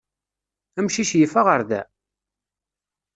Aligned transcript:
Amcic 0.79 1.11
yif 1.19 1.33
aɣerda? 1.39 1.81